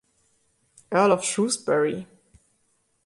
Earl 0.91 1.11
of 1.11 1.23
Shrewsbury. 1.23 2.07